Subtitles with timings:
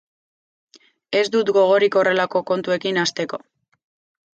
[1.21, 3.45] Ez dut gogorik horrelako kontuekin hasteko.